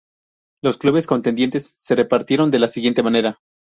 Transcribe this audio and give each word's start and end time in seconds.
Los 0.63 0.77
clubes 0.77 1.05
contendientes 1.05 1.73
se 1.75 1.93
repartieron 1.93 2.49
de 2.49 2.57
la 2.57 2.69
siguiente 2.69 3.03
manera. 3.03 3.39